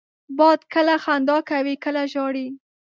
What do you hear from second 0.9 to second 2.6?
خندا کوي، کله ژاړي